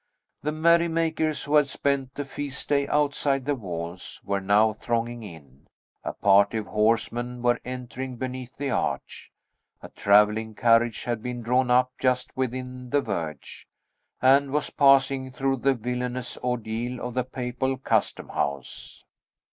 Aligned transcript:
The 0.41 0.51
merry 0.51 0.87
makers, 0.87 1.43
who 1.43 1.53
had 1.57 1.67
spent 1.67 2.15
the 2.15 2.25
feast 2.25 2.69
day 2.69 2.87
outside 2.87 3.45
the 3.45 3.53
walls, 3.53 4.19
were 4.25 4.41
now 4.41 4.73
thronging 4.73 5.21
in; 5.21 5.67
a 6.03 6.11
party 6.11 6.57
of 6.57 6.65
horsemen 6.65 7.43
were 7.43 7.59
entering 7.63 8.15
beneath 8.15 8.57
the 8.57 8.71
arch; 8.71 9.31
a 9.79 9.89
travelling 9.89 10.55
carriage 10.55 11.03
had 11.03 11.21
been 11.21 11.43
drawn 11.43 11.69
up 11.69 11.91
just 11.99 12.35
within 12.35 12.89
the 12.89 13.01
verge, 13.01 13.67
and 14.23 14.49
was 14.49 14.71
passing 14.71 15.29
through 15.31 15.57
the 15.57 15.75
villainous 15.75 16.35
ordeal 16.39 16.99
of 16.99 17.13
the 17.13 17.23
papal 17.23 17.77
custom 17.77 18.29
house. 18.29 19.03